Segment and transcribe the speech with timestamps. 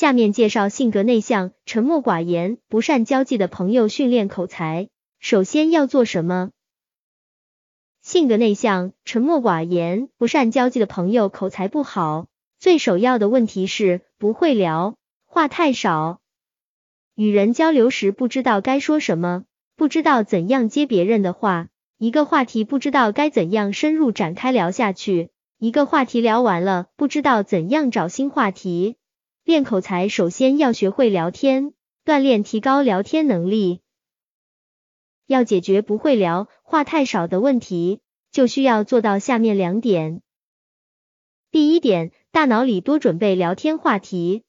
[0.00, 4.88] 下面介绍性格内向、沉默寡言、不善交际的朋友训练口才。
[5.18, 6.52] 首先要做什么？
[8.00, 12.28] 性格内向、沉默寡言、不善交际的朋友口才不好，
[12.58, 16.22] 最首要的问题是不会聊，话太少。
[17.14, 19.44] 与人交流时不知道该说什么，
[19.76, 25.28] 不知道怎样接别人的话，一个话题不知道该怎样深入展开聊下去，
[25.58, 28.96] 一个话题聊完了不知道怎样找新话题。
[29.44, 31.72] 练口才首先要学会聊天，
[32.04, 33.80] 锻炼提高聊天能力。
[35.26, 40.22] 要解决不会聊、话太少的问题，就需要做到下面两点。
[41.50, 44.44] 第一点，大脑里多准备聊天话题。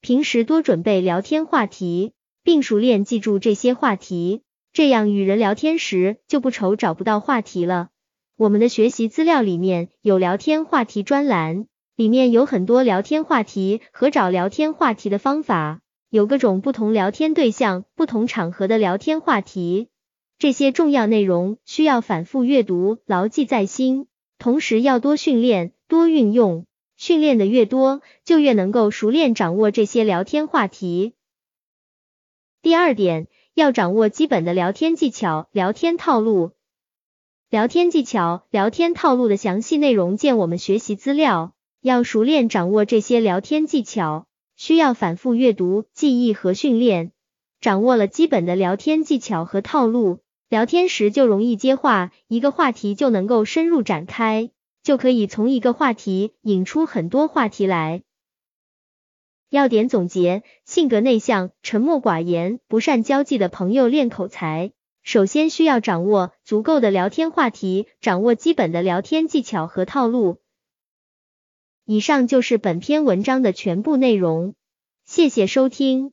[0.00, 4.42] 平时多准备聊天话题，并熟练记住这些话题，
[4.72, 7.90] 这样与人聊天时就不愁找不到话题了。
[8.36, 11.66] 我们的学习资料里面有聊天话题专栏，
[12.00, 19.90] 里面有很多聊天话题和找聊天话题的方法，有各种不同聊天对象、不同场合的聊天话题。
[20.38, 24.06] 这些重要内容需要反复阅读，牢记在心，
[24.38, 26.64] 同时要多训练、多运用。
[26.96, 31.12] 训练的越多，就越能够熟练掌握这些聊天话题。
[32.62, 36.52] 第二点，要掌握基本的聊天技巧、聊天套路。
[37.50, 41.52] 聊天技巧、聊天套路的详细内容见我们学习资料。
[41.82, 47.12] 要熟练掌握这些聊天技巧，需要反复阅读、记忆和训练。
[47.58, 54.50] 掌握了基本的聊天技巧和套路，聊天时就容易接话，一个话题就能够深入展开。
[54.82, 58.02] 就可以从一个话题引出很多话题来。
[59.48, 64.72] 要点总结：性格内向、沉默寡言、不善交际的朋友练口才，
[65.02, 70.40] 首先需要掌握足够的聊天话题，掌握基本的聊天技巧和套路。
[71.84, 74.54] 以上就是本篇文章的全部内容，
[75.04, 76.12] 谢谢收听。